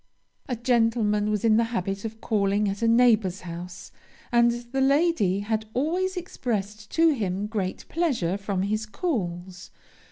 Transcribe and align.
"A 0.49 0.55
gentleman 0.55 1.29
was 1.29 1.45
in 1.45 1.57
the 1.57 1.65
habit 1.65 2.05
of 2.05 2.21
calling 2.21 2.67
at 2.67 2.81
a 2.81 2.87
neighbor's 2.87 3.41
house, 3.41 3.91
and 4.31 4.49
the 4.71 4.81
lady 4.81 5.41
had 5.41 5.67
always 5.75 6.17
expressed 6.17 6.89
to 6.93 7.09
him 7.09 7.45
great 7.45 7.87
pleasure 7.87 8.35
from 8.35 8.63
his 8.63 8.87
calls. 8.87 9.69